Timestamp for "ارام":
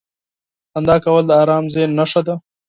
1.41-1.65